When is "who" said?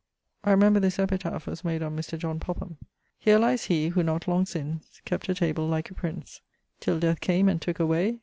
3.89-4.01